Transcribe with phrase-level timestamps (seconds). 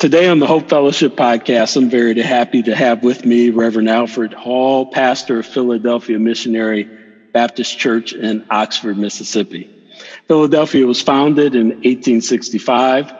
[0.00, 4.32] Today on the Hope Fellowship podcast, I'm very happy to have with me Reverend Alfred
[4.32, 6.88] Hall, pastor of Philadelphia Missionary
[7.34, 9.70] Baptist Church in Oxford, Mississippi.
[10.26, 13.12] Philadelphia was founded in 1865,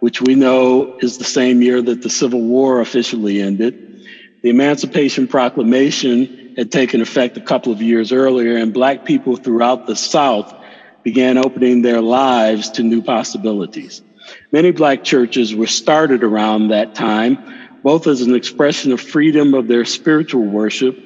[0.00, 4.04] which we know is the same year that the Civil War officially ended.
[4.42, 9.86] The Emancipation Proclamation had taken effect a couple of years earlier, and Black people throughout
[9.86, 10.54] the South
[11.02, 14.02] began opening their lives to new possibilities.
[14.52, 17.38] Many Black churches were started around that time,
[17.82, 20.96] both as an expression of freedom of their spiritual worship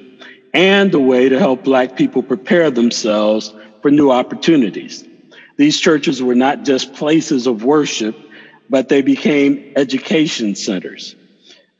[0.53, 5.05] and a way to help Black people prepare themselves for new opportunities.
[5.57, 8.17] These churches were not just places of worship,
[8.69, 11.15] but they became education centers.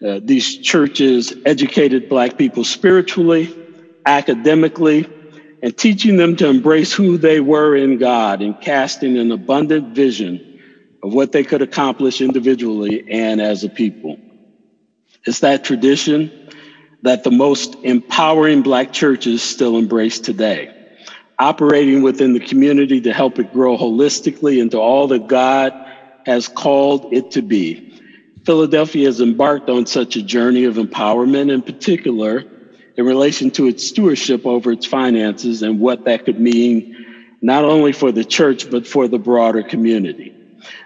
[0.06, 3.50] Uh, these churches educated Black people spiritually,
[4.06, 5.08] academically,
[5.62, 10.42] and teaching them to embrace who they were in God and casting an abundant vision
[11.04, 14.20] of what they could accomplish individually and as a people.
[15.26, 16.32] It's that tradition
[17.04, 20.70] that the most empowering Black churches still embrace today,
[21.40, 25.74] operating within the community to help it grow holistically into all that God
[26.26, 27.82] has called it to be.
[28.46, 32.46] Philadelphia has embarked on such a journey of empowerment, in particular,
[32.98, 36.84] in relation to its stewardship over its finances and what that could mean
[37.42, 40.34] not only for the church, but for the broader community.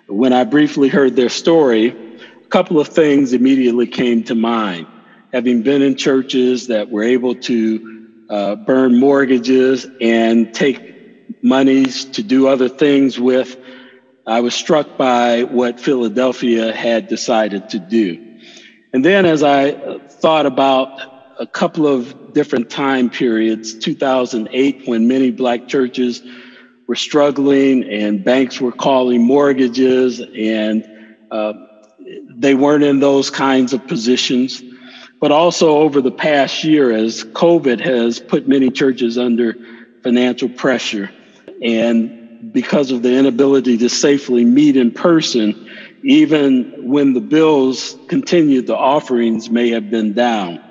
[0.07, 4.85] When I briefly heard their story, a couple of things immediately came to mind.
[5.33, 12.21] Having been in churches that were able to uh, burn mortgages and take monies to
[12.21, 13.57] do other things with,
[14.27, 18.37] I was struck by what Philadelphia had decided to do.
[18.93, 20.99] And then as I thought about
[21.39, 26.21] a couple of different time periods, 2008, when many Black churches
[26.87, 31.53] were struggling and banks were calling mortgages and uh,
[32.29, 34.61] they weren't in those kinds of positions.
[35.19, 39.55] But also over the past year, as COVID has put many churches under
[40.03, 41.09] financial pressure,
[41.63, 45.69] and because of the inability to safely meet in person,
[46.03, 50.61] even when the bills continued, the offerings may have been down.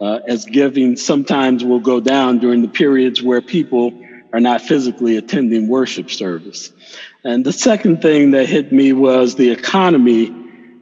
[0.00, 3.92] Uh, as giving sometimes will go down during the periods where people
[4.32, 6.72] are not physically attending worship service.
[7.24, 10.30] And the second thing that hit me was the economy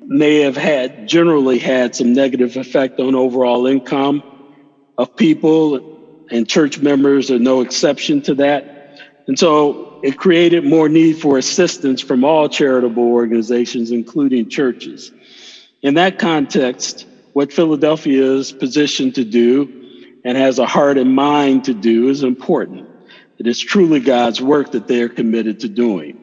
[0.06, 4.22] may have had generally had some negative effect on overall income
[4.99, 8.99] of people and church members are no exception to that.
[9.27, 15.12] And so it created more need for assistance from all charitable organizations, including churches.
[15.82, 19.77] In that context, what Philadelphia is positioned to do
[20.25, 22.90] and has a heart and mind to do is important.
[23.41, 26.19] It is truly God's work that they are committed to doing.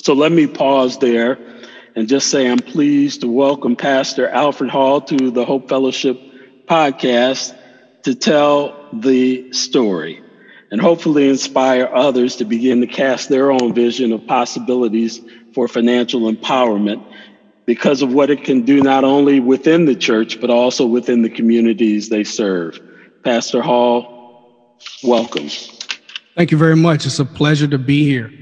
[0.00, 1.38] So let me pause there
[1.96, 6.18] and just say I'm pleased to welcome Pastor Alfred Hall to the Hope Fellowship
[6.68, 7.54] podcast
[8.04, 10.20] to tell the story
[10.70, 15.22] and hopefully inspire others to begin to cast their own vision of possibilities
[15.54, 17.00] for financial empowerment
[17.66, 21.30] because of what it can do not only within the church, but also within the
[21.30, 22.78] communities they serve.
[23.24, 24.06] Pastor Hall,
[25.02, 25.48] welcome.
[26.38, 27.04] Thank you very much.
[27.04, 28.32] It's a pleasure to be here.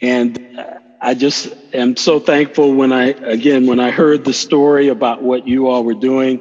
[0.00, 0.58] And
[1.02, 5.46] I just am so thankful when I, again, when I heard the story about what
[5.46, 6.40] you all were doing,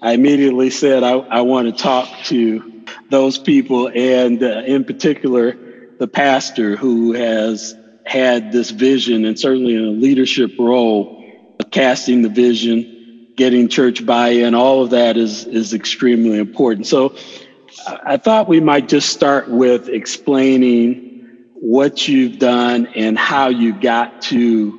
[0.00, 5.58] I immediately said, I, I want to talk to those people and uh, in particular,
[5.98, 7.76] the pastor who has
[8.06, 11.22] had this vision and certainly in a leadership role,
[11.70, 16.86] casting the vision, getting church buy-in, all of that is, is extremely important.
[16.86, 17.14] So
[17.86, 21.08] I thought we might just start with explaining
[21.54, 24.78] what you've done and how you got to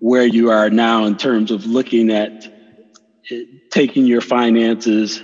[0.00, 2.52] where you are now in terms of looking at
[3.70, 5.22] taking your finances,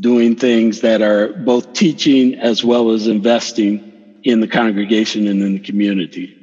[0.00, 5.54] doing things that are both teaching as well as investing in the congregation and in
[5.54, 6.34] the community.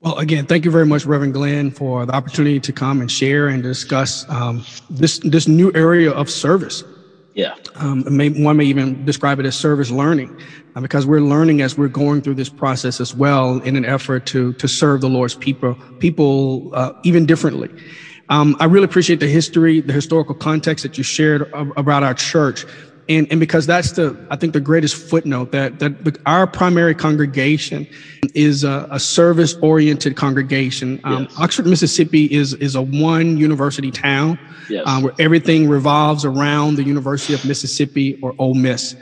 [0.00, 3.46] Well, again, thank you very much, Reverend Glenn, for the opportunity to come and share
[3.46, 6.82] and discuss um, this this new area of service.
[7.34, 7.54] Yeah.
[7.76, 10.38] Um, may, one may even describe it as service learning
[10.74, 14.26] uh, because we're learning as we're going through this process as well in an effort
[14.26, 17.70] to, to serve the Lord's people, people uh, even differently.
[18.28, 22.64] Um, I really appreciate the history, the historical context that you shared about our church
[23.08, 27.86] and, and because that's the i think the greatest footnote that that our primary congregation
[28.34, 31.34] is a, a service oriented congregation um, yes.
[31.38, 34.38] oxford mississippi is is a one university town
[34.68, 34.82] yes.
[34.86, 38.96] um, where everything revolves around the university of mississippi or ole miss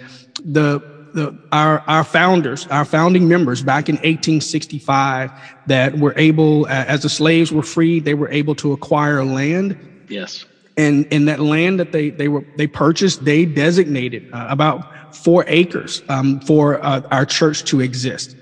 [0.44, 0.82] the
[1.14, 5.30] the our our founders, our founding members back in 1865
[5.66, 9.78] that were able, as the slaves were freed, they were able to acquire land.
[10.08, 10.44] Yes.
[10.80, 14.78] And and that land that they they were they purchased, they designated uh, about
[15.24, 18.36] four acres um, for uh, our church to exist.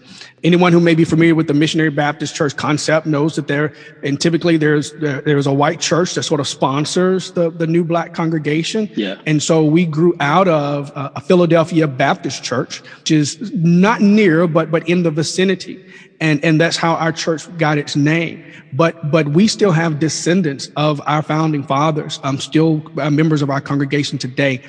[0.44, 3.72] Anyone who may be familiar with the Missionary Baptist Church concept knows that there,
[4.04, 4.92] and typically there's
[5.28, 8.88] there's a white church that sort of sponsors the, the new black congregation.
[8.94, 9.16] Yeah.
[9.26, 14.70] And so we grew out of a Philadelphia Baptist Church, which is not near, but
[14.70, 15.84] but in the vicinity,
[16.20, 18.44] and and that's how our church got its name.
[18.72, 23.50] But but we still have descendants of our founding fathers, um, still uh, members of
[23.50, 24.60] our congregation today,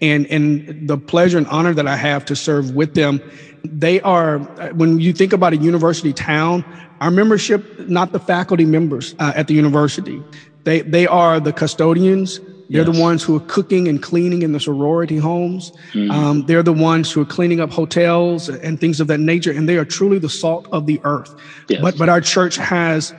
[0.00, 3.20] and and the pleasure and honor that I have to serve with them
[3.64, 4.38] they are
[4.72, 6.64] when you think about a university town
[7.00, 10.22] our membership not the faculty members uh, at the university
[10.64, 12.40] they they are the custodians
[12.70, 12.94] they're yes.
[12.94, 15.72] the ones who are cooking and cleaning in the sorority homes.
[15.92, 16.10] Mm-hmm.
[16.10, 19.50] Um, they're the ones who are cleaning up hotels and things of that nature.
[19.52, 21.34] And they are truly the salt of the earth.
[21.68, 21.80] Yes.
[21.80, 23.14] But but our church has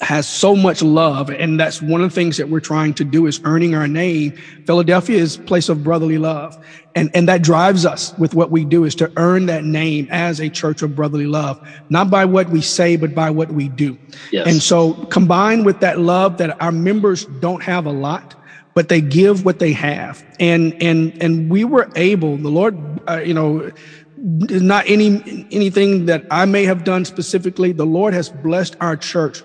[0.00, 3.26] has so much love and that's one of the things that we're trying to do
[3.26, 4.32] is earning our name
[4.66, 6.62] philadelphia is place of brotherly love
[6.96, 10.40] and and that drives us with what we do is to earn that name as
[10.40, 13.96] a church of brotherly love not by what we say but by what we do
[14.32, 14.46] yes.
[14.46, 18.34] and so combined with that love that our members don't have a lot
[18.74, 22.76] but they give what they have and and and we were able the lord
[23.08, 23.70] uh, you know
[24.16, 29.42] not any anything that i may have done specifically the lord has blessed our church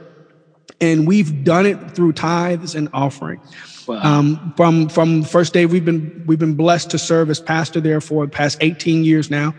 [0.82, 3.42] and we've done it through tithes and offering.
[3.88, 4.02] Wow.
[4.04, 8.02] Um, from from first day, we've been we've been blessed to serve as pastor there
[8.02, 9.56] for the past 18 years now,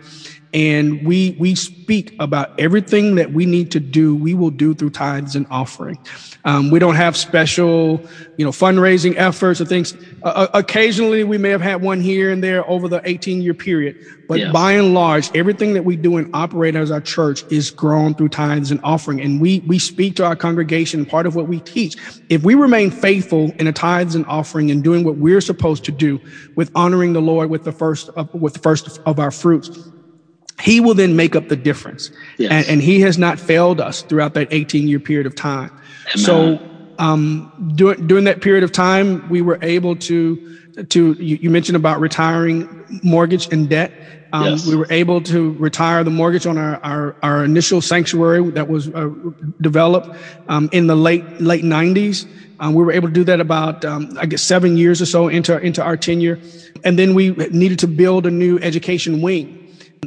[0.53, 4.15] and we we speak about everything that we need to do.
[4.15, 5.97] We will do through tithes and offering.
[6.43, 8.01] Um, we don't have special,
[8.37, 9.95] you know, fundraising efforts or things.
[10.23, 13.97] Uh, occasionally, we may have had one here and there over the 18 year period,
[14.27, 14.51] but yes.
[14.51, 18.29] by and large, everything that we do and operate as our church is grown through
[18.29, 19.21] tithes and offering.
[19.21, 21.05] And we we speak to our congregation.
[21.05, 21.95] Part of what we teach,
[22.29, 25.91] if we remain faithful in a tithes and offering and doing what we're supposed to
[25.91, 26.19] do
[26.55, 29.69] with honoring the Lord with the first of, with the first of our fruits
[30.61, 32.11] he will then make up the difference.
[32.37, 32.51] Yes.
[32.51, 35.69] And, and, he has not failed us throughout that 18 year period of time.
[35.69, 36.17] Amen.
[36.17, 36.59] So
[36.99, 40.59] um, during, during that period of time, we were able to,
[40.89, 43.91] to you, you mentioned about retiring mortgage and debt.
[44.33, 44.65] Um, yes.
[44.65, 48.87] We were able to retire the mortgage on our, our, our initial sanctuary that was
[48.89, 49.09] uh,
[49.59, 50.15] developed
[50.47, 52.27] um, in the late late 90s.
[52.61, 55.27] Um, we were able to do that about, um, I guess, seven years or so
[55.27, 56.39] into, into our tenure.
[56.83, 59.60] And then we needed to build a new education wing.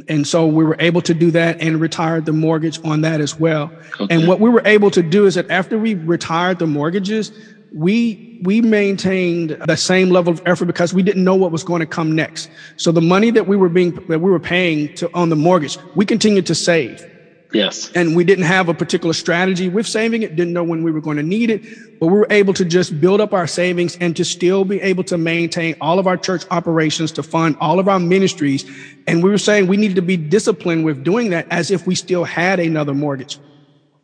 [0.07, 3.39] And so we were able to do that and retired the mortgage on that as
[3.39, 3.71] well.
[3.99, 4.13] Okay.
[4.13, 7.31] And what we were able to do is that after we retired the mortgages,
[7.73, 11.79] we we maintained the same level of effort because we didn't know what was going
[11.79, 12.49] to come next.
[12.77, 15.77] So the money that we were being that we were paying to on the mortgage,
[15.95, 17.14] we continued to save.
[17.55, 17.89] Yes.
[17.95, 20.99] And we didn't have a particular strategy with saving it, didn't know when we were
[20.99, 21.63] going to need it,
[21.99, 25.05] but we were able to just build up our savings and to still be able
[25.05, 28.65] to maintain all of our church operations, to fund all of our ministries.
[29.07, 31.95] And we were saying we needed to be disciplined with doing that as if we
[31.95, 33.39] still had another mortgage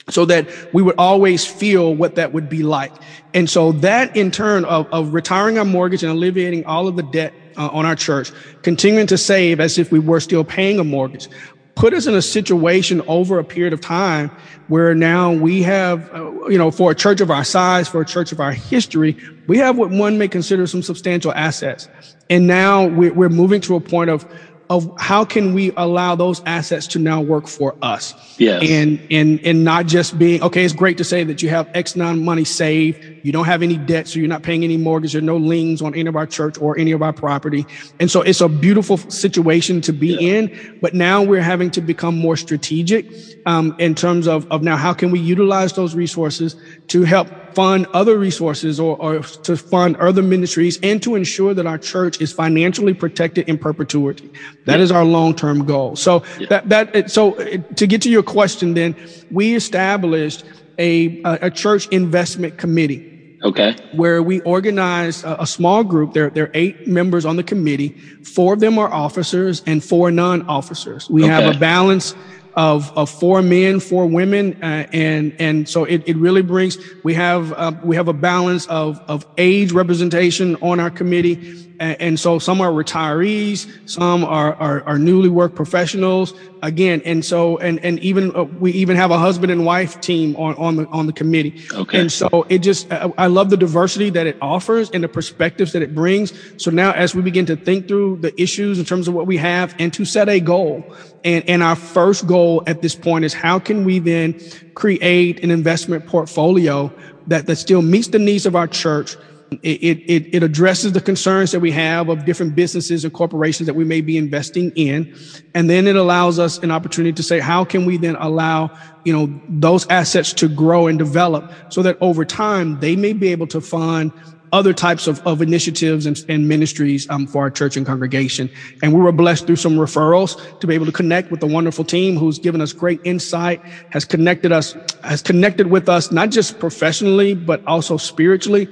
[0.10, 2.94] so that we would always feel what that would be like.
[3.34, 7.04] And so that in turn of, of retiring our mortgage and alleviating all of the
[7.04, 8.32] debt uh, on our church,
[8.62, 11.28] continuing to save as if we were still paying a mortgage,
[11.76, 14.30] put us in a situation over a period of time
[14.68, 18.06] where now we have, uh, you know, for a church of our size, for a
[18.06, 21.90] church of our history, we have what one may consider some substantial assets.
[22.30, 24.26] And now we're, we're moving to a point of
[24.72, 28.64] of how can we allow those assets to now work for us yes.
[28.66, 31.94] and and and not just being okay it's great to say that you have x
[31.94, 35.12] amount of money saved you don't have any debt so you're not paying any mortgage
[35.12, 37.66] there are no liens on any of our church or any of our property
[38.00, 40.36] and so it's a beautiful situation to be yeah.
[40.36, 43.06] in but now we're having to become more strategic
[43.46, 46.56] um, in terms of, of now how can we utilize those resources
[46.88, 51.66] to help fund other resources or, or to fund other ministries and to ensure that
[51.66, 54.32] our church is financially protected in perpetuity.
[54.66, 54.84] That yeah.
[54.84, 55.96] is our long-term goal.
[55.96, 56.48] So yeah.
[56.50, 57.32] that, that, so
[57.76, 58.96] to get to your question, then
[59.30, 60.44] we established
[60.78, 63.08] a, a church investment committee.
[63.44, 63.76] Okay.
[63.94, 66.14] Where we organized a, a, small group.
[66.14, 67.90] There, there are eight members on the committee.
[68.24, 71.10] Four of them are officers and four non-officers.
[71.10, 71.32] We okay.
[71.32, 72.14] have a balance
[72.56, 77.14] of, of four men, four women, uh, and and so it, it really brings we
[77.14, 81.40] have uh, we have a balance of of age representation on our committee
[81.82, 86.34] and so some are retirees, some are, are, are newly work professionals.
[86.62, 90.36] Again, and so and and even uh, we even have a husband and wife team
[90.36, 91.60] on on the on the committee.
[91.74, 92.02] Okay.
[92.02, 95.74] And so it just I, I love the diversity that it offers and the perspectives
[95.74, 96.34] that it brings.
[96.64, 99.38] So now as we begin to think through the issues in terms of what we
[99.38, 100.86] have and to set a goal,
[101.24, 104.40] and and our first goal at this point is how can we then
[104.76, 106.94] create an investment portfolio
[107.26, 109.18] that that still meets the needs of our church
[109.64, 113.74] it, it, it addresses the concerns that we have of different businesses and corporations that
[113.74, 115.14] we may be investing in.
[115.54, 118.72] And then it allows us an opportunity to say, how can we then allow,
[119.04, 123.28] you know, those assets to grow and develop so that over time they may be
[123.28, 124.14] able to fund
[124.54, 128.50] other types of, of initiatives and, and ministries um, for our church and congregation.
[128.84, 131.86] And we were blessed through some referrals to be able to connect with the wonderful
[131.86, 136.60] team who's given us great insight, has connected us, has connected with us, not just
[136.60, 138.68] professionally, but also spiritually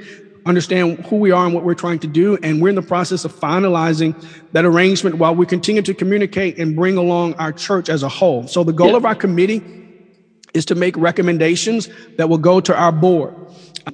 [0.50, 2.38] understand who we are and what we're trying to do.
[2.44, 4.16] And we're in the process of finalizing
[4.52, 8.48] that arrangement while we continue to communicate and bring along our church as a whole.
[8.48, 8.98] So the goal yeah.
[8.98, 9.62] of our committee
[10.54, 13.36] is to make recommendations that will go to our board.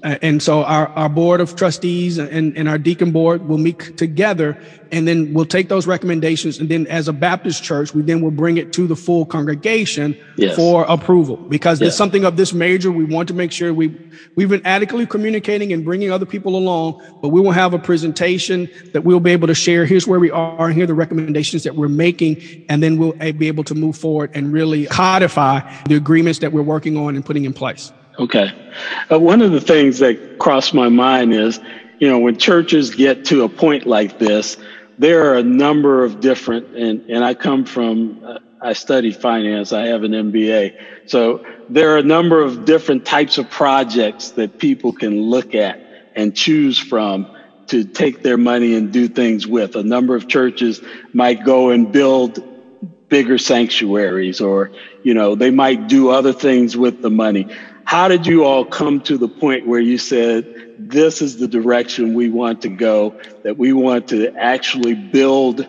[0.03, 3.97] Uh, and so our, our board of trustees and, and our deacon board will meet
[3.97, 4.57] together
[4.91, 6.59] and then we'll take those recommendations.
[6.59, 10.17] And then as a baptist church we then will bring it to the full congregation
[10.37, 10.55] yes.
[10.55, 11.37] for approval.
[11.37, 11.85] Because yes.
[11.85, 13.95] there's something of this major we want to make sure we
[14.35, 18.69] we've been adequately communicating and bringing other people along but we will have a presentation
[18.93, 19.85] that we'll be able to share.
[19.85, 20.67] Here's where we are.
[20.67, 22.65] And here are the recommendations that we're making.
[22.69, 26.61] And then we'll be able to move forward and really codify the agreements that we're
[26.61, 28.53] working on and putting in place Okay.
[29.11, 31.59] Uh, one of the things that crossed my mind is,
[31.99, 34.57] you know, when churches get to a point like this,
[34.97, 39.73] there are a number of different, and, and I come from, uh, I studied finance,
[39.73, 41.09] I have an MBA.
[41.09, 45.79] So there are a number of different types of projects that people can look at
[46.15, 47.27] and choose from
[47.67, 49.75] to take their money and do things with.
[49.75, 50.81] A number of churches
[51.13, 52.43] might go and build
[53.09, 54.71] bigger sanctuaries or,
[55.03, 57.47] you know, they might do other things with the money.
[57.85, 62.15] How did you all come to the point where you said, this is the direction
[62.15, 65.65] we want to go, that we want to actually build,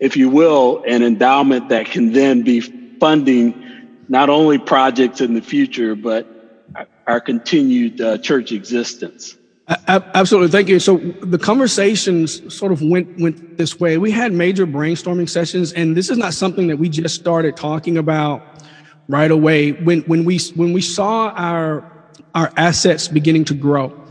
[0.00, 5.42] if you will, an endowment that can then be funding not only projects in the
[5.42, 6.26] future, but
[7.06, 9.36] our continued uh, church existence?
[9.88, 10.78] Absolutely, thank you.
[10.78, 13.98] So the conversations sort of went went this way.
[13.98, 17.98] We had major brainstorming sessions, and this is not something that we just started talking
[17.98, 18.42] about
[19.08, 19.72] right away.
[19.72, 21.90] When when we when we saw our
[22.34, 24.06] our assets beginning to grow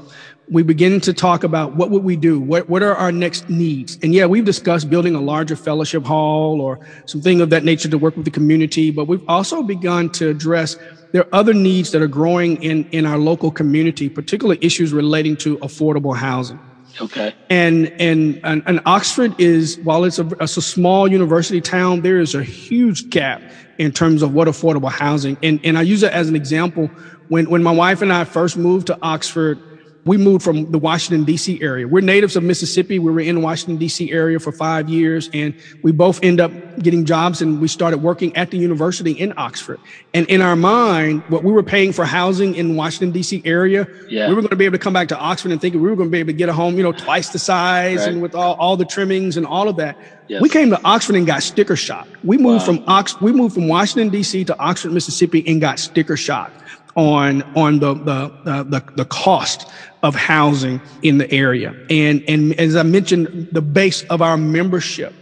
[0.49, 2.39] we begin to talk about what would we do?
[2.39, 3.97] What what are our next needs?
[4.03, 7.97] And yeah we've discussed building a larger fellowship hall or something of that nature to
[7.97, 10.77] work with the community but we've also begun to address
[11.11, 15.35] there are other needs that are growing in in our local community particularly issues relating
[15.37, 16.59] to affordable housing
[17.01, 17.33] Okay.
[17.49, 22.19] And and and, and Oxford is while it's a, it's a small university town, there
[22.19, 23.41] is a huge gap
[23.77, 25.37] in terms of what affordable housing.
[25.43, 26.87] And and I use it as an example.
[27.27, 29.59] When when my wife and I first moved to Oxford,
[30.05, 31.59] we moved from the Washington, D.C.
[31.63, 31.87] area.
[31.87, 32.99] We're natives of Mississippi.
[32.99, 34.11] We were in Washington, D.C.
[34.11, 38.35] area for five years, and we both end up getting jobs and we started working
[38.35, 39.79] at the university in Oxford.
[40.13, 43.41] And in our mind, what we were paying for housing in Washington, D.C.
[43.45, 44.27] area, yeah.
[44.29, 45.95] we were going to be able to come back to Oxford and think we were
[45.95, 48.09] going to be able to get a home, you know, twice the size right.
[48.09, 49.97] and with all, all the trimmings and all of that.
[50.27, 50.39] Yes.
[50.39, 52.07] We came to Oxford and got sticker shock.
[52.23, 52.75] We moved wow.
[52.75, 54.45] from Ox, we moved from Washington, D.C.
[54.45, 56.51] to Oxford, Mississippi and got sticker shock
[56.95, 59.67] on on the the the, the cost
[60.03, 61.75] of housing in the area.
[61.89, 65.13] And and as I mentioned, the base of our membership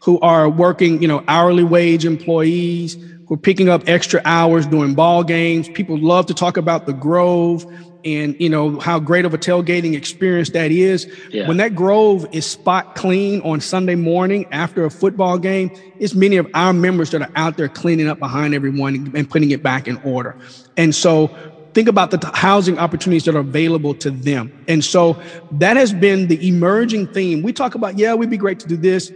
[0.00, 2.96] who are working, you know, hourly wage employees
[3.28, 5.68] who are picking up extra hours doing ball games.
[5.68, 7.64] People love to talk about the Grove
[8.04, 11.06] and you know how great of a tailgating experience that is.
[11.30, 11.46] Yeah.
[11.46, 16.36] When that Grove is spot clean on Sunday morning after a football game, it's many
[16.36, 19.86] of our members that are out there cleaning up behind everyone and putting it back
[19.86, 20.36] in order.
[20.76, 21.36] And so
[21.74, 24.52] think about the housing opportunities that are available to them.
[24.68, 25.20] And so
[25.52, 27.42] that has been the emerging theme.
[27.42, 29.12] We talk about, yeah, we'd be great to do this.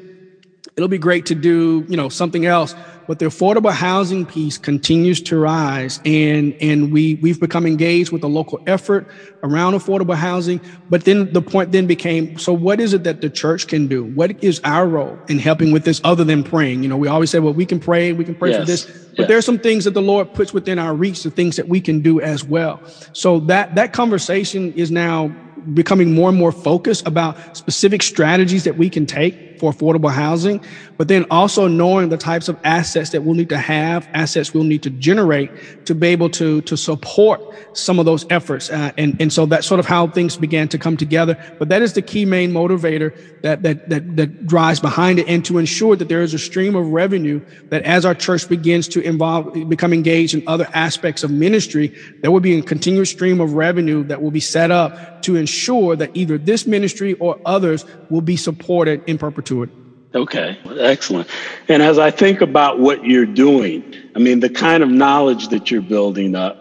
[0.77, 2.75] It'll be great to do, you know, something else
[3.07, 8.23] but the affordable housing piece continues to rise and and we we've become engaged with
[8.25, 9.09] a local effort
[9.43, 13.31] around affordable housing but then the point then became so what is it that the
[13.31, 16.89] church can do what is our role in helping with this other than praying you
[16.89, 18.61] know we always say well we can pray we can pray yes.
[18.61, 19.29] for this but yes.
[19.29, 21.81] there are some things that the lord puts within our reach the things that we
[21.81, 22.81] can do as well
[23.13, 25.29] so that that conversation is now
[25.75, 30.61] becoming more and more focused about specific strategies that we can take for affordable housing,
[31.03, 34.63] but then also knowing the types of assets that we'll need to have, assets we'll
[34.63, 35.51] need to generate
[35.85, 37.41] to be able to, to support
[37.77, 38.71] some of those efforts.
[38.71, 41.37] Uh, and, and so that's sort of how things began to come together.
[41.59, 45.45] But that is the key main motivator that, that, that, that drives behind it and
[45.47, 47.41] to ensure that there is a stream of revenue
[47.71, 51.89] that as our church begins to involve, become engaged in other aspects of ministry,
[52.21, 55.97] there will be a continuous stream of revenue that will be set up to ensure
[55.97, 59.73] that either this ministry or others will be supported in perpetuity.
[60.15, 61.29] Okay, excellent.
[61.69, 63.83] And as I think about what you're doing,
[64.15, 66.59] I mean, the kind of knowledge that you're building up,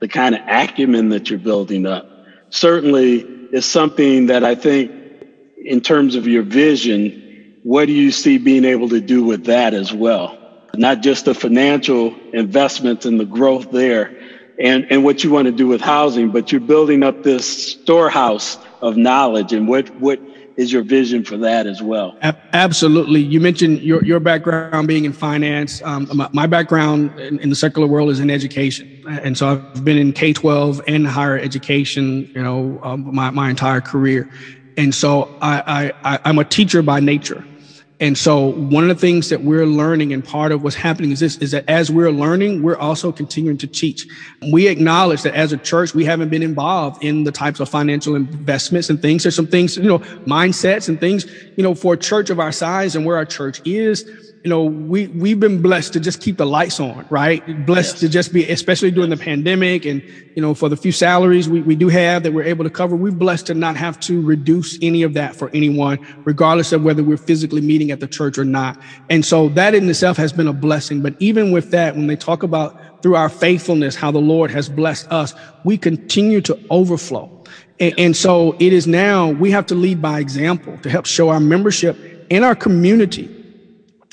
[0.00, 2.06] the kind of acumen that you're building up,
[2.50, 4.90] certainly is something that I think,
[5.56, 7.14] in terms of your vision,
[7.62, 10.36] what do you see being able to do with that as well?
[10.74, 14.10] Not just the financial investments and the growth there
[14.58, 18.58] and, and what you want to do with housing, but you're building up this storehouse
[18.80, 20.18] of knowledge and what, what
[20.56, 22.16] is your vision for that as well?
[22.52, 23.20] Absolutely.
[23.20, 25.82] You mentioned your, your background being in finance.
[25.82, 29.02] Um, my, my, background in, in, the secular world is in education.
[29.08, 33.50] And so I've been in K 12 and higher education, you know, um, my, my
[33.50, 34.28] entire career.
[34.76, 37.44] And so I, I, I'm a teacher by nature.
[38.02, 41.20] And so one of the things that we're learning and part of what's happening is
[41.20, 44.08] this is that as we're learning, we're also continuing to teach.
[44.50, 48.16] We acknowledge that as a church, we haven't been involved in the types of financial
[48.16, 49.22] investments and things.
[49.22, 52.50] There's some things, you know, mindsets and things, you know, for a church of our
[52.50, 56.36] size and where our church is you know, we we've been blessed to just keep
[56.36, 57.64] the lights on, right?
[57.64, 58.00] Blessed yes.
[58.00, 60.02] to just be, especially during the pandemic, and
[60.34, 62.96] you know, for the few salaries we, we do have that we're able to cover,
[62.96, 67.04] we're blessed to not have to reduce any of that for anyone, regardless of whether
[67.04, 68.80] we're physically meeting at the church or not.
[69.08, 71.02] And so that in itself has been a blessing.
[71.02, 74.68] But even with that, when they talk about through our faithfulness, how the Lord has
[74.68, 75.34] blessed us,
[75.64, 77.30] we continue to overflow.
[77.78, 81.28] And, and so it is now we have to lead by example to help show
[81.28, 81.96] our membership
[82.28, 83.38] and our community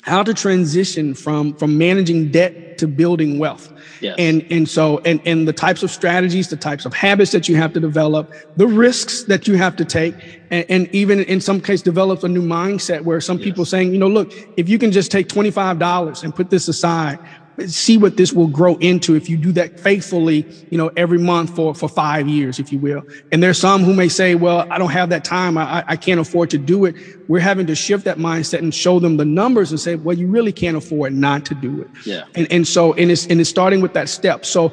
[0.04, 4.16] how to transition from from managing debt to building wealth yes.
[4.18, 7.58] and and so and and the types of strategies the types of habits that you
[7.58, 10.16] have to develop the risks that you have to take
[10.52, 13.44] and, and even in some case develop a new mindset where some yes.
[13.44, 17.20] people saying you know look if you can just take $25 and put this aside
[17.68, 21.56] see what this will grow into if you do that faithfully, you know, every month
[21.56, 23.04] for, for five years, if you will.
[23.32, 25.58] And there's some who may say, well, I don't have that time.
[25.58, 26.96] I, I can't afford to do it.
[27.28, 30.28] We're having to shift that mindset and show them the numbers and say, well, you
[30.28, 31.90] really can't afford not to do it.
[32.06, 32.24] Yeah.
[32.36, 34.46] And, and so, and it's, and it's starting with that step.
[34.46, 34.72] So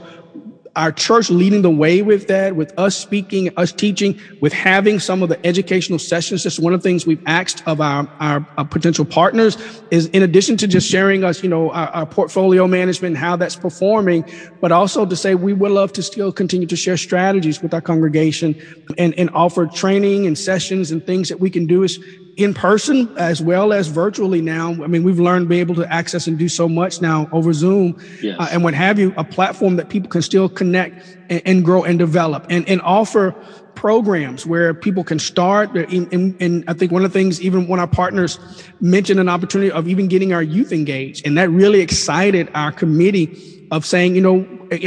[0.76, 5.22] our church leading the way with that, with us speaking, us teaching, with having some
[5.22, 6.42] of the educational sessions.
[6.42, 9.56] Just one of the things we've asked of our, our, our potential partners
[9.90, 13.36] is in addition to just sharing us, you know, our, our, portfolio management and how
[13.36, 14.24] that's performing,
[14.60, 17.80] but also to say we would love to still continue to share strategies with our
[17.80, 18.54] congregation
[18.98, 21.98] and, and offer training and sessions and things that we can do is
[22.36, 24.70] in person as well as virtually now.
[24.70, 27.52] I mean, we've learned to be able to access and do so much now over
[27.52, 28.36] Zoom yes.
[28.38, 31.82] uh, and what have you, a platform that people can still connect and, and, grow
[31.82, 33.34] and develop and, and offer
[33.74, 35.74] programs where people can start.
[35.76, 38.38] And, and I think one of the things, even when our partners
[38.80, 43.55] mentioned an opportunity of even getting our youth engaged, and that really excited our committee
[43.70, 44.46] of saying, you know,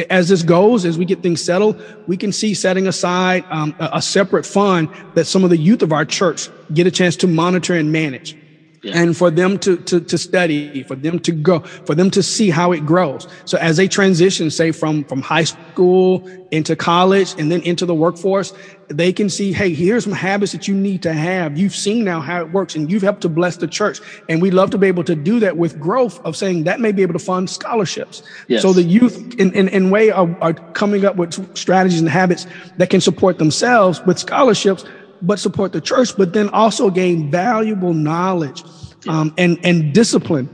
[0.09, 3.89] as this goes, as we get things settled, we can see setting aside um, a,
[3.93, 7.27] a separate fund that some of the youth of our church get a chance to
[7.27, 8.35] monitor and manage.
[8.81, 8.93] Yeah.
[8.95, 12.49] and for them to, to, to study, for them to go, for them to see
[12.49, 13.27] how it grows.
[13.43, 17.93] So as they transition, say from, from high school into college and then into the
[17.93, 18.53] workforce,
[18.87, 21.57] they can see, hey, here's some habits that you need to have.
[21.57, 23.99] You've seen now how it works and you've helped to bless the church.
[24.29, 26.91] And we love to be able to do that with growth of saying that may
[26.91, 28.23] be able to fund scholarships.
[28.47, 28.61] Yes.
[28.61, 32.47] So the youth in, in, in way are, are coming up with strategies and habits
[32.77, 34.85] that can support themselves with scholarships
[35.21, 38.63] but support the church, but then also gain valuable knowledge
[39.07, 40.49] um, and and discipline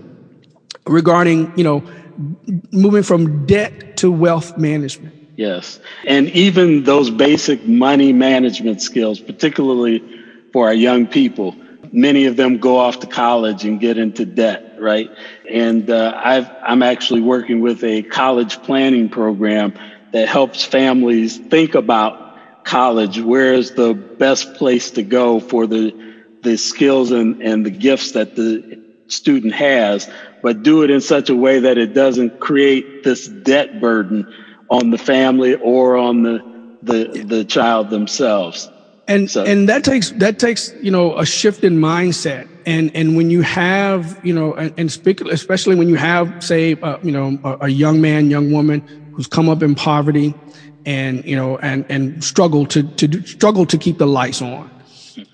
[0.87, 1.83] regarding you know
[2.71, 5.13] moving from debt to wealth management.
[5.37, 10.03] Yes, and even those basic money management skills, particularly
[10.53, 11.55] for our young people.
[11.91, 15.09] Many of them go off to college and get into debt, right?
[15.49, 19.73] And uh, I've, I'm actually working with a college planning program
[20.11, 22.24] that helps families think about
[22.65, 25.93] college, where is the best place to go for the
[26.43, 30.07] the skills and, and the gifts that the student has,
[30.43, 34.27] but do it in such a way that it doesn't create this debt burden
[34.69, 36.43] on the family or on the
[36.81, 38.69] the, the child themselves.
[39.07, 39.43] And so.
[39.43, 42.47] and that takes that takes you know a shift in mindset.
[42.65, 46.75] And and when you have you know and, and speak, especially when you have say
[46.81, 50.35] uh, you know a, a young man, young woman who's come up in poverty
[50.85, 54.69] and you know and and struggle to to do, struggle to keep the lights on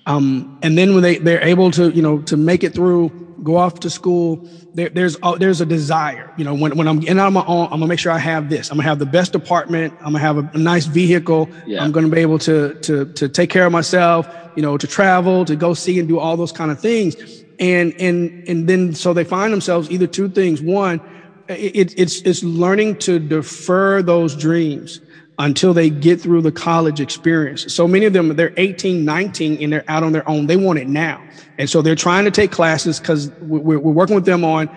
[0.06, 3.10] Um, and then when they, they're able to, you know, to make it through,
[3.42, 6.32] go off to school, there, there's uh, there's a desire.
[6.36, 8.18] You know, when, when I'm getting out on my own, I'm gonna make sure I
[8.18, 8.70] have this.
[8.70, 9.94] I'm gonna have the best apartment.
[9.98, 11.48] I'm gonna have a, a nice vehicle.
[11.66, 11.82] Yeah.
[11.82, 14.28] I'm gonna be able to to to take care of myself.
[14.56, 17.16] You know, to travel, to go see and do all those kind of things.
[17.58, 20.62] And and and then so they find themselves either two things.
[20.62, 21.00] One,
[21.48, 25.00] it, it's it's learning to defer those dreams
[25.42, 27.74] until they get through the college experience.
[27.74, 30.46] So many of them, they're 18, 19, and they're out on their own.
[30.46, 31.20] They want it now.
[31.58, 34.70] And so they're trying to take classes because we're, we're, working with them on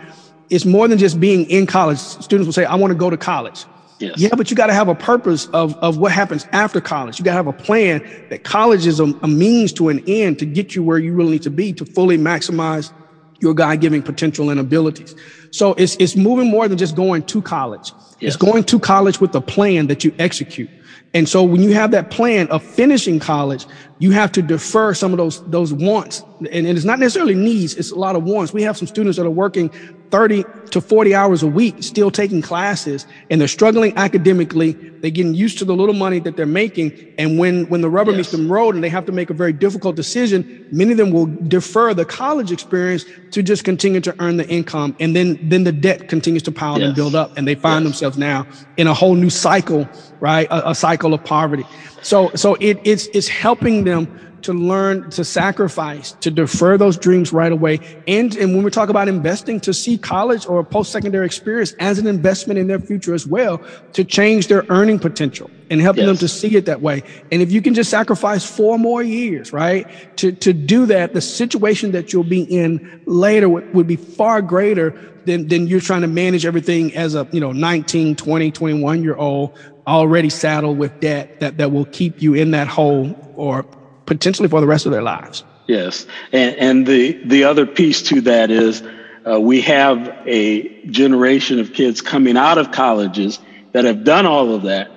[0.50, 2.00] it's more than just being in college.
[2.00, 3.66] Students will say, I want to go to college.
[4.00, 4.18] Yes.
[4.18, 7.18] Yeah, but you got to have a purpose of, of what happens after college.
[7.18, 10.40] You got to have a plan that college is a, a means to an end
[10.40, 12.92] to get you where you really need to be to fully maximize
[13.40, 15.16] your God giving potential and abilities.
[15.52, 17.92] So it's, it's moving more than just going to college.
[18.20, 18.34] Yes.
[18.34, 20.70] It's going to college with a plan that you execute.
[21.14, 23.66] And so when you have that plan of finishing college,
[24.00, 26.24] you have to defer some of those those wants.
[26.52, 28.54] And, it's not necessarily needs, it's a lot of wants.
[28.54, 29.70] We have some students that are working
[30.12, 34.74] 30 to 40 hours a week, still taking classes, and they're struggling academically.
[34.74, 37.14] They're getting used to the little money that they're making.
[37.18, 38.18] And when, when the rubber yes.
[38.18, 41.12] meets the road and they have to make a very difficult decision, many of them
[41.12, 44.96] will defer the college experience to just continue to earn the income.
[45.00, 46.88] And then, then the debt continues to pile yes.
[46.88, 47.38] and build up.
[47.38, 47.94] And they find yes.
[47.94, 48.46] themselves now
[48.78, 49.88] in a whole new cycle,
[50.20, 50.48] right?
[50.50, 51.66] A, a cycle of poverty.
[52.06, 57.34] So, so it, it's, it's helping them to learn to sacrifice, to defer those dreams
[57.34, 57.80] right away.
[58.08, 62.06] And, and when we talk about investing, to see college or post-secondary experience as an
[62.06, 63.60] investment in their future as well,
[63.94, 66.10] to change their earning potential and helping yes.
[66.10, 67.02] them to see it that way.
[67.32, 69.88] And if you can just sacrifice four more years, right,
[70.18, 74.44] to, to do that, the situation that you'll be in later would, would be far
[74.44, 74.92] greater
[75.26, 79.16] than, than you're trying to manage everything as a, you know, 19, 20, 21 year
[79.16, 83.64] old already saddled with debt that, that will keep you in that hole or
[84.06, 85.44] potentially for the rest of their lives.
[85.68, 86.06] Yes.
[86.32, 88.84] And, and the, the other piece to that is
[89.28, 93.40] uh, we have a generation of kids coming out of colleges
[93.72, 94.92] that have done all of that,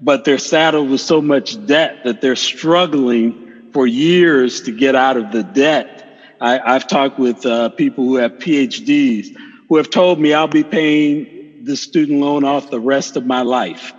[0.00, 5.16] but they're saddled with so much debt that they're struggling for years to get out
[5.16, 5.96] of the debt.
[6.40, 9.36] I, have talked with uh, people who have PhDs
[9.68, 13.42] who have told me I'll be paying the student loan off the rest of my
[13.42, 13.94] life.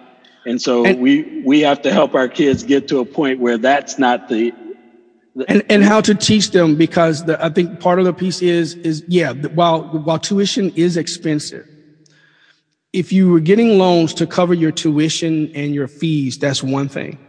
[0.46, 3.58] And so and, we we have to help our kids get to a point where
[3.58, 4.54] that's not the,
[5.36, 8.42] the and and how to teach them because the, I think part of the piece
[8.42, 11.68] is is yeah while while tuition is expensive,
[12.92, 17.20] if you were getting loans to cover your tuition and your fees, that's one thing.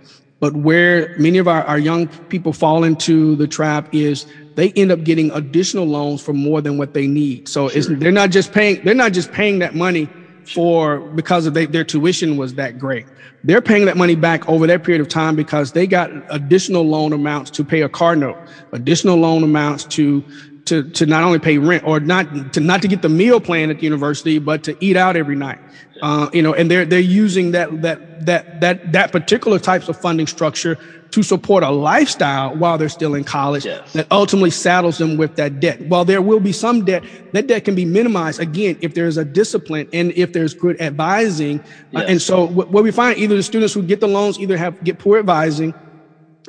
[0.41, 4.91] But where many of our, our young people fall into the trap is they end
[4.91, 7.49] up getting additional loans for more than what they need.
[7.49, 7.95] So sure.
[7.95, 10.09] they're not just paying they're not just paying that money
[10.49, 13.07] for because of they, their tuition was that great.
[13.45, 17.13] They're paying that money back over that period of time because they got additional loan
[17.13, 18.37] amounts to pay a car note,
[18.73, 20.25] additional loan amounts to
[20.67, 23.71] to to not only pay rent or not to not to get the meal plan
[23.71, 25.59] at the university, but to eat out every night.
[26.03, 29.97] Uh, you know, and they're they're using that that that that that particular types of
[29.97, 30.79] funding structure
[31.13, 33.93] to support a lifestyle while they're still in college yes.
[33.93, 35.81] that ultimately saddles them with that debt.
[35.83, 39.25] While there will be some debt, that debt can be minimized again if there's a
[39.25, 41.63] discipline and if there's good advising.
[41.91, 42.03] Yes.
[42.03, 44.57] Uh, and so what, what we find either the students who get the loans either
[44.57, 45.75] have get poor advising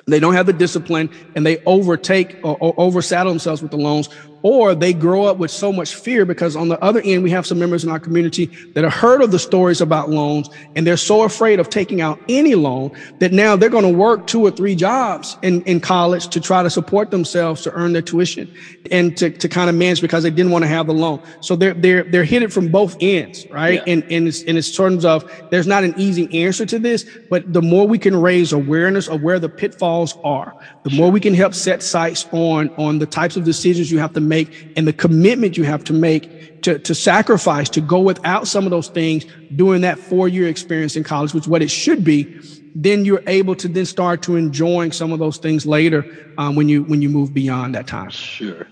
[0.05, 4.09] they don't have the discipline and they overtake or, or oversaddle themselves with the loans
[4.43, 7.47] or they grow up with so much fear because on the other end, we have
[7.47, 10.97] some members in our community that have heard of the stories about loans and they're
[10.97, 14.51] so afraid of taking out any loan that now they're going to work two or
[14.51, 18.53] three jobs in, in college to try to support themselves to earn their tuition
[18.91, 21.21] and to, to kind of manage because they didn't want to have the loan.
[21.39, 23.75] So they're, they're, they're hit it from both ends, right?
[23.75, 23.93] Yeah.
[23.93, 27.53] And, and it's, in it's terms of there's not an easy answer to this, but
[27.53, 30.53] the more we can raise awareness of where the pitfalls are,
[30.83, 34.11] the more we can help set sights on, on the types of decisions you have
[34.11, 36.23] to make make and the commitment you have to make
[36.63, 40.95] to, to sacrifice to go without some of those things during that four year experience
[40.95, 42.39] in college, which is what it should be,
[42.75, 46.05] then you're able to then start to enjoying some of those things later
[46.37, 48.09] um, when you when you move beyond that time.
[48.09, 48.67] Sure.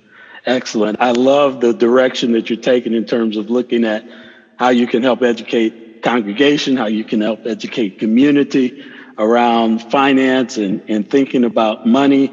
[0.45, 0.99] Excellent.
[0.99, 4.03] I love the direction that you're taking in terms of looking at
[4.57, 8.83] how you can help educate congregation, how you can help educate community
[9.19, 12.27] around finance and, and thinking about money.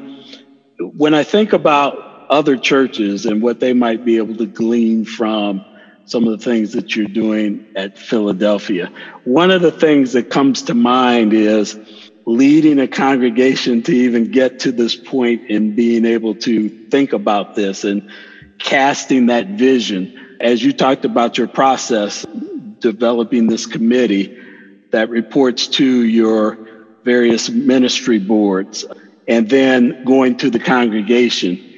[0.79, 5.65] When I think about other churches and what they might be able to glean from
[6.05, 8.91] some of the things that you're doing at Philadelphia.
[9.25, 11.77] One of the things that comes to mind is
[12.25, 17.55] leading a congregation to even get to this point in being able to think about
[17.55, 18.09] this and
[18.59, 20.37] casting that vision.
[20.39, 22.25] As you talked about your process,
[22.79, 24.37] developing this committee
[24.91, 26.57] that reports to your
[27.03, 28.85] various ministry boards
[29.27, 31.68] and then going to the congregation.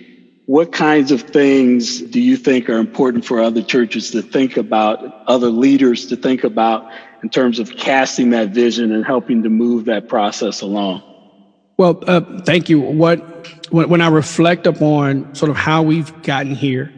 [0.52, 5.24] What kinds of things do you think are important for other churches to think about,
[5.26, 6.92] other leaders to think about
[7.24, 11.04] in terms of casting that vision and helping to move that process along?
[11.78, 12.82] Well, uh, thank you.
[12.82, 16.94] What when, when I reflect upon sort of how we've gotten here,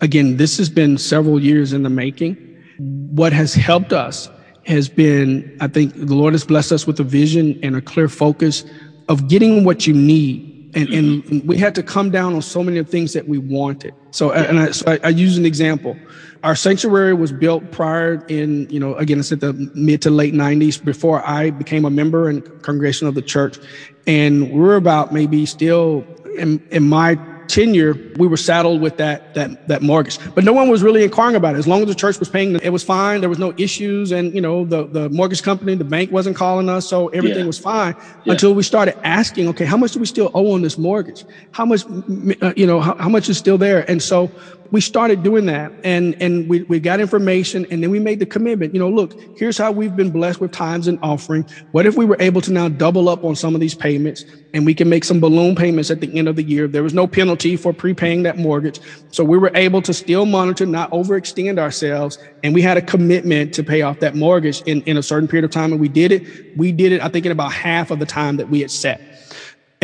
[0.00, 2.36] again, this has been several years in the making.
[2.78, 4.30] What has helped us
[4.64, 8.08] has been, I think, the Lord has blessed us with a vision and a clear
[8.08, 8.64] focus
[9.10, 10.53] of getting what you need.
[10.74, 13.94] And, and we had to come down on so many of things that we wanted.
[14.10, 15.96] So, and I, so I, I use an example.
[16.42, 20.34] Our sanctuary was built prior in, you know, again, it's at the mid to late
[20.34, 23.58] 90s before I became a member and congregation of the church.
[24.06, 26.04] And we are about maybe still
[26.36, 27.14] in, in my
[27.48, 30.18] tenure, we were saddled with that that that mortgage.
[30.34, 31.58] But no one was really inquiring about it.
[31.58, 33.20] As long as the church was paying, it was fine.
[33.20, 36.68] There was no issues, and you know the the mortgage company, the bank wasn't calling
[36.68, 37.46] us, so everything yeah.
[37.46, 38.32] was fine yeah.
[38.32, 41.24] until we started asking, okay, how much do we still owe on this mortgage?
[41.52, 41.84] How much,
[42.42, 43.88] uh, you know, how, how much is still there?
[43.90, 44.30] And so
[44.74, 48.26] we started doing that and, and we, we got information and then we made the
[48.26, 51.48] commitment, you know, look, here's how we've been blessed with tithes and offering.
[51.70, 54.66] What if we were able to now double up on some of these payments and
[54.66, 56.66] we can make some balloon payments at the end of the year?
[56.66, 58.80] There was no penalty for prepaying that mortgage.
[59.12, 62.18] So we were able to still monitor, not overextend ourselves.
[62.42, 65.44] And we had a commitment to pay off that mortgage in, in a certain period
[65.44, 65.70] of time.
[65.70, 66.56] And we did it.
[66.56, 69.13] We did it, I think, in about half of the time that we had set.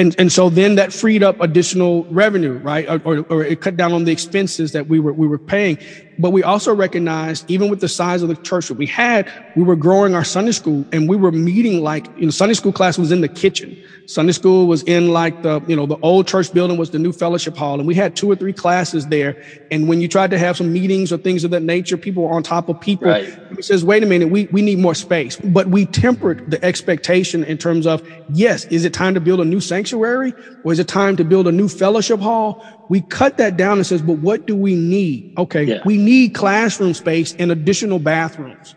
[0.01, 2.89] And, and so then that freed up additional revenue, right?
[2.89, 5.77] Or, or, or, it cut down on the expenses that we were, we were paying.
[6.21, 9.63] But we also recognized, even with the size of the church that we had, we
[9.63, 12.99] were growing our Sunday school and we were meeting like, you know, Sunday school class
[12.99, 13.77] was in the kitchen.
[14.07, 17.13] Sunday school was in like the, you know, the old church building was the new
[17.13, 17.79] fellowship hall.
[17.79, 19.35] And we had two or three classes there.
[19.71, 22.33] And when you tried to have some meetings or things of that nature, people were
[22.33, 23.09] on top of people.
[23.09, 23.35] Right.
[23.57, 25.37] He says, wait a minute, we, we need more space.
[25.37, 29.45] But we tempered the expectation in terms of, yes, is it time to build a
[29.45, 32.61] new sanctuary or is it time to build a new fellowship hall?
[32.89, 35.25] We cut that down and says, but what do we need?
[35.39, 35.63] Okay.
[35.63, 35.79] Yeah.
[35.85, 38.75] We need classroom space and additional bathrooms.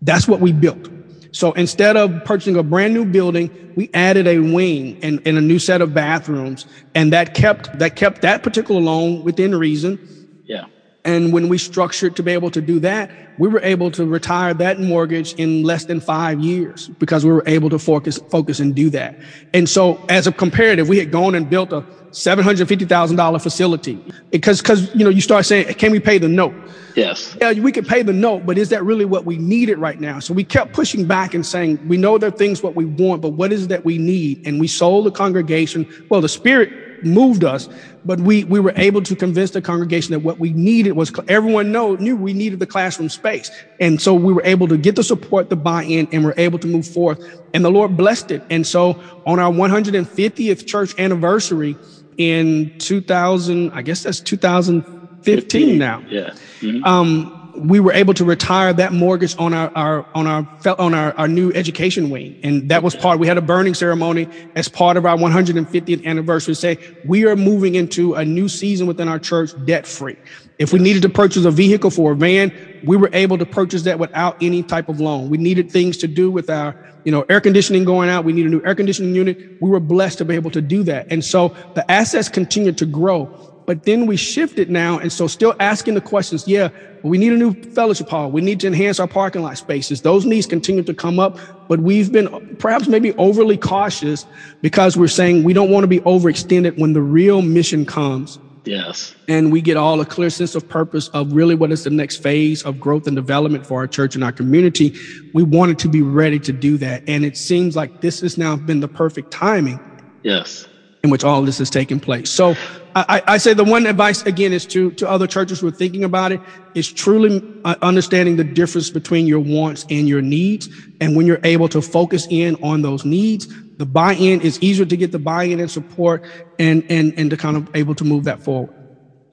[0.00, 0.88] That's what we built.
[1.32, 5.40] So instead of purchasing a brand new building, we added a wing and, and a
[5.40, 6.66] new set of bathrooms.
[6.94, 9.98] And that kept, that kept that particular loan within reason.
[10.44, 10.66] Yeah.
[11.04, 14.54] And when we structured to be able to do that, we were able to retire
[14.54, 18.74] that mortgage in less than five years because we were able to focus, focus and
[18.74, 19.18] do that.
[19.52, 21.80] And so as a comparative, we had gone and built a
[22.12, 26.54] $750,000 facility because, because, you know, you start saying, can we pay the note?
[26.94, 27.36] Yes.
[27.40, 30.20] Yeah, we could pay the note, but is that really what we needed right now?
[30.20, 33.22] So we kept pushing back and saying, we know there are things what we want,
[33.22, 34.46] but what is it that we need?
[34.46, 35.90] And we sold the congregation.
[36.10, 37.68] Well, the spirit moved us,
[38.04, 41.72] but we, we were able to convince the congregation that what we needed was everyone
[41.72, 43.50] know, knew we needed the classroom space.
[43.80, 46.66] And so we were able to get the support, the buy-in, and we're able to
[46.66, 47.22] move forth.
[47.54, 48.42] And the Lord blessed it.
[48.50, 51.76] And so on our 150th church anniversary,
[52.18, 56.04] in 2000, I guess that's 2015 15, now.
[56.08, 56.30] Yeah.
[56.60, 56.84] Mm-hmm.
[56.84, 60.46] Um, we were able to retire that mortgage on our, our on our
[60.78, 63.18] on our, our new education wing, and that was part.
[63.18, 66.54] We had a burning ceremony as part of our 150th anniversary.
[66.54, 70.16] Say we are moving into a new season within our church debt free.
[70.58, 73.82] If we needed to purchase a vehicle for a van, we were able to purchase
[73.82, 75.28] that without any type of loan.
[75.28, 78.24] We needed things to do with our, you know, air conditioning going out.
[78.24, 79.38] We need a new air conditioning unit.
[79.60, 81.06] We were blessed to be able to do that.
[81.10, 83.30] And so the assets continued to grow.
[83.66, 84.98] But then we shifted now.
[84.98, 86.46] And so still asking the questions.
[86.46, 86.70] Yeah,
[87.02, 88.30] we need a new fellowship hall.
[88.30, 90.02] We need to enhance our parking lot spaces.
[90.02, 94.26] Those needs continue to come up, but we've been perhaps maybe overly cautious
[94.60, 99.14] because we're saying we don't want to be overextended when the real mission comes Yes.
[99.28, 102.18] And we get all a clear sense of purpose of really what is the next
[102.18, 104.96] phase of growth and development for our church and our community.
[105.34, 107.02] We wanted to be ready to do that.
[107.08, 109.80] And it seems like this has now been the perfect timing.
[110.22, 110.68] Yes.
[111.02, 112.30] In which all this has taken place.
[112.30, 112.54] So
[112.94, 116.04] I, I say the one advice again is to, to other churches who are thinking
[116.04, 116.42] about it
[116.74, 120.68] is truly uh, understanding the difference between your wants and your needs.
[121.00, 124.96] And when you're able to focus in on those needs, the buy-in is easier to
[124.96, 126.22] get the buy-in and support
[126.58, 128.74] and and and to kind of able to move that forward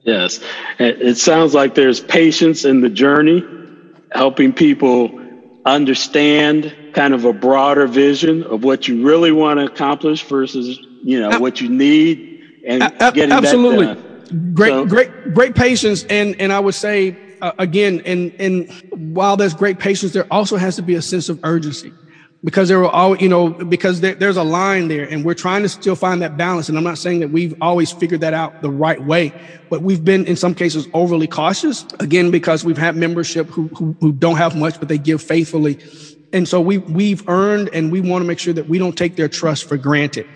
[0.02, 0.40] yes
[0.78, 3.44] it sounds like there's patience in the journey
[4.12, 5.19] helping people
[5.64, 11.20] understand kind of a broader vision of what you really want to accomplish versus you
[11.20, 12.22] know what you need
[12.66, 13.98] and a- getting absolutely that
[14.30, 14.52] done.
[14.54, 19.36] great so, great great patience and and i would say uh, again and and while
[19.36, 21.94] there's great patience there also has to be a sense of urgency
[22.42, 25.62] because there will always, you know, because there, there's a line there and we're trying
[25.62, 26.68] to still find that balance.
[26.68, 29.32] And I'm not saying that we've always figured that out the right way,
[29.68, 33.94] but we've been in some cases overly cautious again, because we've had membership who, who,
[34.00, 35.78] who don't have much, but they give faithfully.
[36.32, 39.16] And so we, we've earned and we want to make sure that we don't take
[39.16, 40.26] their trust for granted.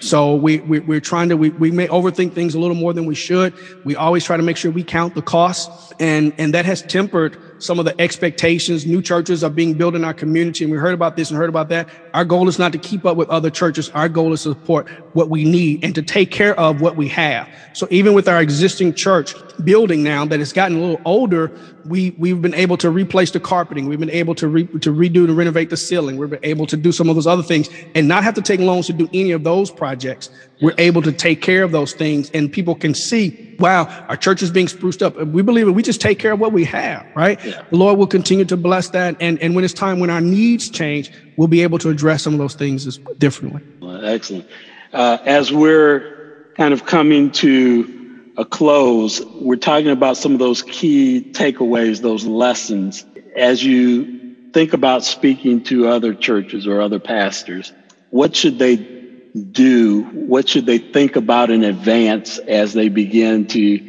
[0.00, 3.06] So we, we we're trying to we, we may overthink things a little more than
[3.06, 3.54] we should.
[3.84, 7.51] We always try to make sure we count the costs, and and that has tempered
[7.62, 8.84] some of the expectations.
[8.84, 11.48] New churches are being built in our community, and we heard about this and heard
[11.48, 11.88] about that.
[12.12, 13.88] Our goal is not to keep up with other churches.
[13.90, 17.08] Our goal is to support what we need and to take care of what we
[17.08, 17.48] have.
[17.72, 21.52] So even with our existing church building now that has gotten a little older,
[21.84, 23.86] we we've been able to replace the carpeting.
[23.86, 26.16] We've been able to re, to redo and renovate the ceiling.
[26.16, 28.60] We've been able to do some of those other things and not have to take
[28.60, 30.30] loans to do any of those projects.
[30.62, 34.42] We're able to take care of those things, and people can see, wow, our church
[34.42, 35.16] is being spruced up.
[35.16, 35.72] We believe it.
[35.72, 37.44] We just take care of what we have, right?
[37.44, 37.62] Yeah.
[37.68, 40.70] The Lord will continue to bless that, and and when it's time when our needs
[40.70, 43.60] change, we'll be able to address some of those things differently.
[43.80, 44.46] Well, excellent.
[44.92, 50.62] Uh, as we're kind of coming to a close, we're talking about some of those
[50.62, 53.04] key takeaways, those lessons.
[53.34, 57.72] As you think about speaking to other churches or other pastors,
[58.10, 59.01] what should they
[59.50, 60.02] do?
[60.12, 63.80] What should they think about in advance as they begin to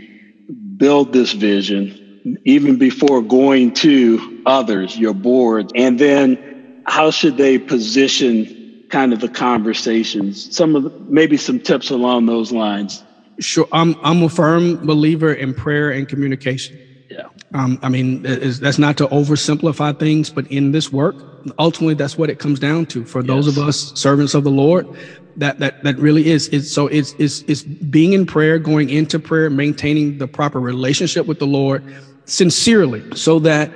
[0.77, 1.97] build this vision,
[2.45, 5.71] even before going to others, your board?
[5.75, 6.37] And then
[6.85, 8.47] how should they position
[8.89, 10.55] kind of the conversations?
[10.55, 13.03] Some of the, maybe some tips along those lines.
[13.39, 16.79] Sure, I'm I'm a firm believer in prayer and communication.
[17.09, 17.27] Yeah.
[17.53, 21.23] Um, I mean, that's not to oversimplify things, but in this work,
[21.59, 23.05] ultimately, that's what it comes down to.
[23.05, 24.87] For those of us servants of the Lord,
[25.35, 26.49] that that that really is.
[26.51, 31.25] It's so it's it's it's being in prayer, going into prayer, maintaining the proper relationship
[31.27, 31.83] with the Lord
[32.25, 33.71] sincerely, so that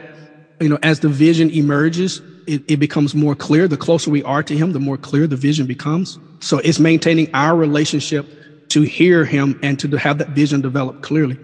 [0.61, 3.67] you know as the vision emerges, it, it becomes more clear.
[3.67, 6.19] The closer we are to Him, the more clear the vision becomes.
[6.41, 8.27] So it's maintaining our relationship
[8.69, 11.39] to hear him and to have that vision develop clearly.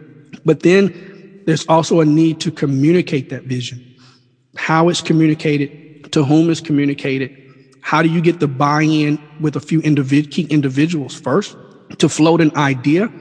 [0.45, 0.91] But then
[1.45, 3.95] there's also a need to communicate that vision.
[4.55, 7.31] How it's communicated, to whom it's communicated.
[7.81, 11.55] How do you get the buy-in with a few individ- key individuals first
[11.97, 13.11] to float an idea,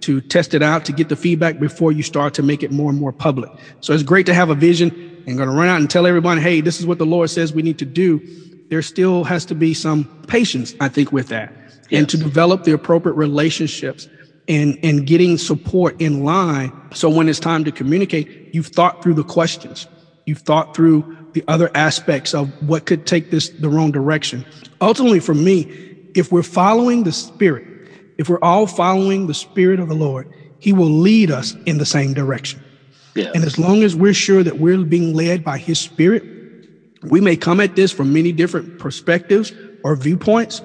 [0.00, 2.90] to test it out, to get the feedback before you start to make it more
[2.90, 3.50] and more public.
[3.80, 4.90] So it's great to have a vision
[5.26, 7.52] and going to run out and tell everybody, hey, this is what the Lord says
[7.52, 8.20] we need to do.
[8.68, 11.52] There still has to be some patience, I think, with that
[11.92, 12.00] yes.
[12.00, 14.08] and to develop the appropriate relationships
[14.48, 16.72] and, and getting support in line.
[16.92, 19.86] So when it's time to communicate, you've thought through the questions.
[20.26, 24.44] You've thought through the other aspects of what could take this the wrong direction.
[24.80, 25.62] Ultimately, for me,
[26.14, 27.66] if we're following the Spirit,
[28.18, 31.86] if we're all following the Spirit of the Lord, He will lead us in the
[31.86, 32.62] same direction.
[33.14, 33.32] Yes.
[33.34, 36.22] And as long as we're sure that we're being led by His Spirit,
[37.02, 39.52] we may come at this from many different perspectives
[39.82, 40.62] or viewpoints,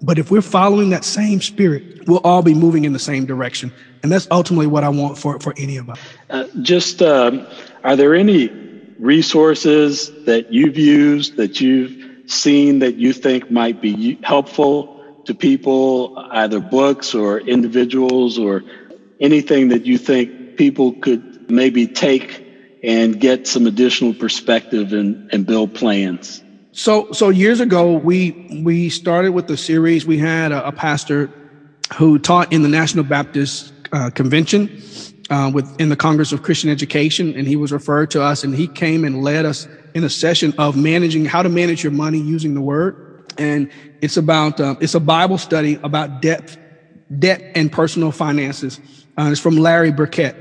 [0.00, 3.72] but if we're following that same spirit, we'll all be moving in the same direction.
[4.02, 5.98] And that's ultimately what I want for, for any of us.
[6.30, 7.46] Uh, just, um,
[7.82, 8.50] are there any
[8.98, 14.88] resources that you've used, that you've seen that you think might be helpful
[15.24, 18.62] to people, either books or individuals or
[19.20, 22.44] anything that you think people could maybe take
[22.82, 26.42] and get some additional perspective and, and build plans?
[26.78, 30.06] So, so years ago, we we started with the series.
[30.06, 31.28] We had a, a pastor
[31.96, 34.70] who taught in the National Baptist uh, Convention
[35.28, 38.68] uh, in the Congress of Christian Education, and he was referred to us, and he
[38.68, 42.54] came and led us in a session of managing how to manage your money using
[42.54, 43.68] the Word, and
[44.00, 46.56] it's about uh, it's a Bible study about debt,
[47.18, 48.78] debt and personal finances.
[49.18, 50.36] Uh, it's from Larry Burkett.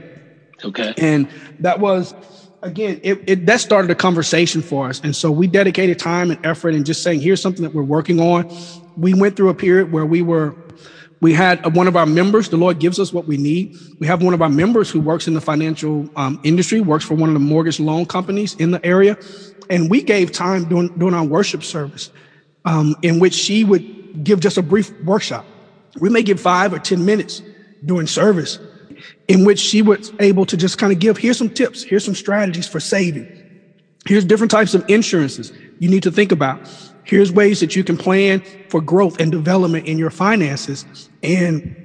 [0.63, 1.27] Okay, and
[1.61, 2.13] that was
[2.61, 5.01] again, it, it, that started a conversation for us.
[5.03, 8.19] And so we dedicated time and effort and just saying, here's something that we're working
[8.19, 8.49] on.
[8.95, 10.55] We went through a period where we were,
[11.21, 13.75] we had one of our members, the Lord gives us what we need.
[13.99, 17.15] We have one of our members who works in the financial um, industry, works for
[17.15, 19.17] one of the mortgage loan companies in the area.
[19.69, 22.11] And we gave time during, during our worship service
[22.65, 25.45] um, in which she would give just a brief workshop.
[25.99, 27.41] We may give five or 10 minutes
[27.85, 28.59] during service
[29.27, 32.15] in which she was able to just kind of give here's some tips, here's some
[32.15, 33.43] strategies for saving.
[34.05, 36.59] Here's different types of insurances you need to think about.
[37.03, 41.09] Here's ways that you can plan for growth and development in your finances.
[41.23, 41.75] And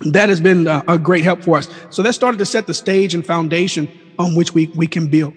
[0.00, 1.68] that has been a, a great help for us.
[1.90, 5.34] So that started to set the stage and foundation on which we, we can build.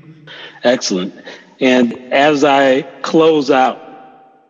[0.63, 1.13] Excellent.
[1.59, 3.81] And as I close out,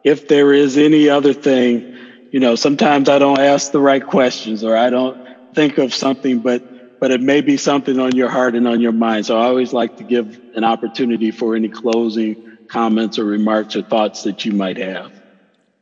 [0.03, 1.95] if there is any other thing,
[2.31, 6.39] you know, sometimes I don't ask the right questions or I don't think of something,
[6.39, 6.63] but
[7.05, 9.27] but it may be something on your heart and on your mind.
[9.27, 12.35] So I always like to give an opportunity for any closing
[12.67, 15.11] comments or remarks or thoughts that you might have.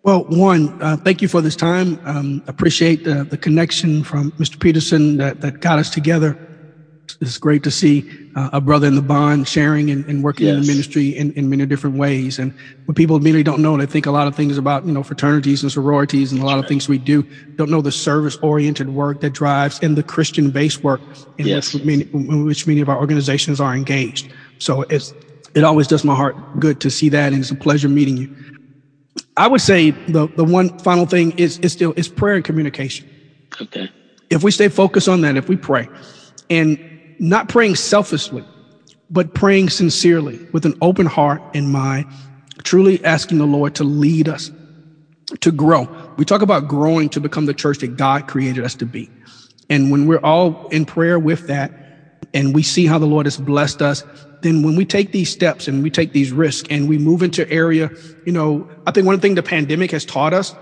[0.04, 1.98] Well, one, uh, thank you for this time.
[2.04, 4.60] Um, appreciate the, the connection from Mr.
[4.60, 6.38] Peterson that, that got us together.
[7.22, 10.56] it's great to see uh, a brother in the bond sharing and, and working yes.
[10.56, 12.40] in the ministry in, in many different ways.
[12.40, 12.54] And
[12.86, 15.64] what people really don't know, they think a lot of things about, you know, fraternities
[15.64, 17.24] and sororities and a lot of things we do,
[17.56, 21.02] don't know the service oriented work that drives and the Christian based work
[21.38, 21.74] in, yes.
[21.74, 24.32] which many, in which many of our organizations are engaged.
[24.58, 25.14] So it's,
[25.54, 27.34] it always does my heart good to see that.
[27.34, 28.36] And it's a pleasure meeting you.
[29.38, 33.08] I would say the, the one final thing is, is still is prayer and communication.
[33.62, 33.92] Okay.
[34.30, 35.88] If we stay focused on that, if we pray
[36.50, 38.44] and not praying selfishly,
[39.10, 42.06] but praying sincerely with an open heart and mind,
[42.64, 44.52] truly asking the Lord to lead us
[45.42, 45.88] to grow.
[46.18, 49.10] We talk about growing to become the church that God created us to be.
[49.70, 51.72] And when we're all in prayer with that,
[52.34, 54.04] and we see how the Lord has blessed us,
[54.42, 57.50] then when we take these steps and we take these risks and we move into
[57.50, 57.92] area,
[58.26, 60.56] you know, I think one thing the pandemic has taught us,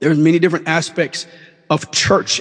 [0.00, 1.26] there's many different aspects
[1.70, 2.40] of church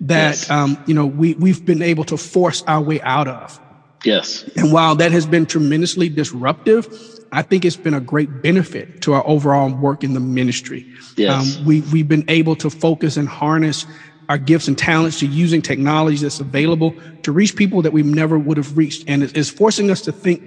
[0.00, 0.50] that yes.
[0.50, 3.60] um, you know we we've been able to force our way out of.
[4.04, 4.44] Yes.
[4.56, 6.86] And while that has been tremendously disruptive,
[7.32, 10.86] I think it's been a great benefit to our overall work in the ministry.
[11.16, 11.56] Yes.
[11.56, 13.86] Um, we we've been able to focus and harness
[14.28, 18.38] our gifts and talents to using technology that's available to reach people that we never
[18.38, 20.42] would have reached, and it's forcing us to think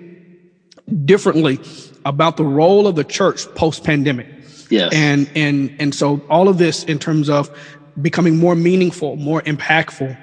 [1.06, 1.60] differently
[2.06, 4.28] about the role of the church post pandemic.
[4.70, 4.94] Yes.
[4.94, 7.50] And and and so all of this in terms of
[8.02, 10.18] becoming more meaningful, more impactful,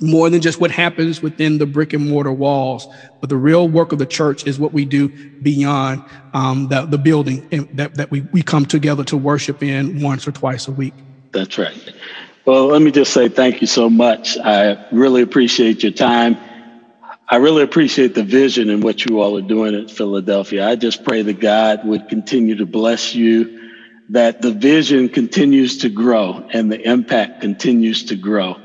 [0.00, 2.88] more than just what happens within the brick and mortar walls.
[3.20, 6.98] But the real work of the church is what we do beyond um, the, the
[6.98, 11.04] building that, that we, we come together to worship in once or twice a week.
[11.32, 11.76] That's right.
[12.44, 14.36] Well, let me just say thank you so much.
[14.44, 16.38] I really appreciate your time.
[17.28, 20.68] I really appreciate the vision and what you all are doing at Philadelphia.
[20.68, 23.53] I just pray that God would continue to bless you
[24.08, 28.56] that the vision continues to grow and the impact continues to grow,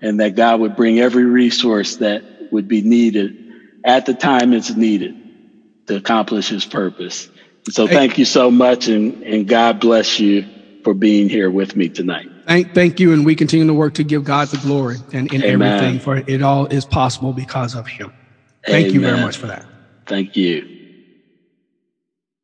[0.00, 3.34] and that God would bring every resource that would be needed
[3.84, 5.14] at the time it's needed
[5.86, 7.28] to accomplish his purpose.
[7.70, 10.46] So thank you so much, and, and God bless you
[10.84, 12.30] for being here with me tonight.
[12.46, 15.42] Thank, thank you, and we continue to work to give God the glory and in
[15.42, 18.12] everything, for it all is possible because of Him.
[18.64, 18.94] Thank Amen.
[18.94, 19.66] you very much for that.
[20.06, 20.64] Thank you.